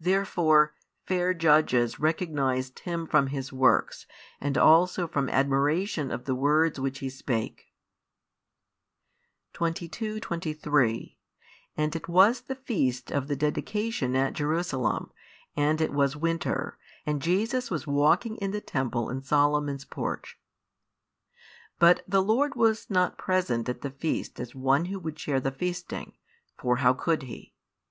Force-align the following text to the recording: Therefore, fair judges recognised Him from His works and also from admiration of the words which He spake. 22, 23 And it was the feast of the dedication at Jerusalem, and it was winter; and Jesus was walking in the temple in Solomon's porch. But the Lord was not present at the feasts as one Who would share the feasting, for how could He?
Therefore, 0.00 0.74
fair 1.04 1.34
judges 1.34 2.00
recognised 2.00 2.78
Him 2.78 3.06
from 3.06 3.26
His 3.26 3.52
works 3.52 4.06
and 4.40 4.56
also 4.56 5.06
from 5.06 5.28
admiration 5.28 6.10
of 6.10 6.24
the 6.24 6.34
words 6.34 6.80
which 6.80 7.00
He 7.00 7.10
spake. 7.10 7.66
22, 9.52 10.18
23 10.18 11.18
And 11.76 11.94
it 11.94 12.08
was 12.08 12.40
the 12.40 12.54
feast 12.54 13.10
of 13.10 13.28
the 13.28 13.36
dedication 13.36 14.16
at 14.16 14.32
Jerusalem, 14.32 15.12
and 15.54 15.82
it 15.82 15.92
was 15.92 16.16
winter; 16.16 16.78
and 17.04 17.20
Jesus 17.20 17.70
was 17.70 17.86
walking 17.86 18.36
in 18.38 18.52
the 18.52 18.62
temple 18.62 19.10
in 19.10 19.20
Solomon's 19.22 19.84
porch. 19.84 20.40
But 21.78 22.02
the 22.08 22.22
Lord 22.22 22.54
was 22.54 22.88
not 22.88 23.18
present 23.18 23.68
at 23.68 23.82
the 23.82 23.90
feasts 23.90 24.40
as 24.40 24.54
one 24.54 24.86
Who 24.86 24.98
would 25.00 25.18
share 25.18 25.38
the 25.38 25.50
feasting, 25.52 26.14
for 26.56 26.76
how 26.76 26.94
could 26.94 27.24
He? 27.24 27.52